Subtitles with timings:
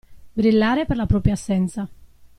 [0.33, 1.87] Brillare per la propria assenza.